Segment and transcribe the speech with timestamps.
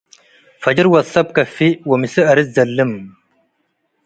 [0.63, 2.93] ፈጅር ወድ-ሰብ ከፍእ ወምሴ አርድ ዘልም።